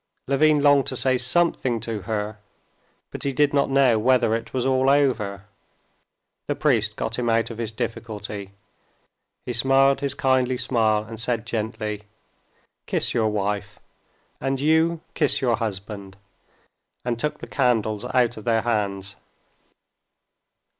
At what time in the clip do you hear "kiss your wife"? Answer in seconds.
12.87-13.79